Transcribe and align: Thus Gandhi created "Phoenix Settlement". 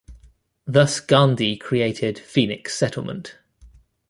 Thus 0.65 0.99
Gandhi 0.99 1.57
created 1.57 2.17
"Phoenix 2.17 2.73
Settlement". 2.73 3.37